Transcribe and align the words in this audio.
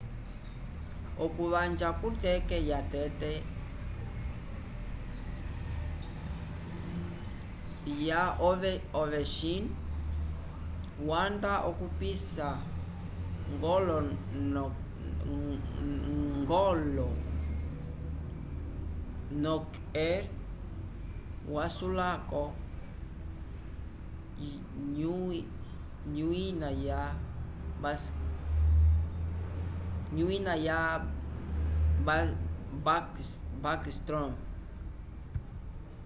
okuvanja 1.25 1.89
ku 1.99 2.07
teke 2.23 2.57
ya 2.69 2.79
tete 2.93 3.33
ya 8.07 8.21
ovechin 9.01 9.63
wanda 11.09 11.53
okupisa 11.69 12.47
golo 13.61 13.97
nokr 19.35 20.23
wayulaoku 21.53 22.43
nyuina 26.15 26.69
ya 26.87 27.01
s 32.21 33.15
bascstrom 33.61 34.33